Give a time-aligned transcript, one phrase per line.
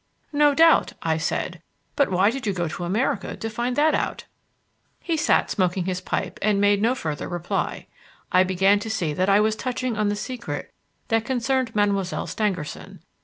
[0.33, 1.61] "No doubt," I said,
[1.95, 4.23] "but why did you go to America to find that out?"
[4.99, 7.85] He sat smoking his pipe, and made no further reply.
[8.31, 10.73] I began to see that I was touching on the secret
[11.09, 13.01] that concerned Mademoiselle Stangerson.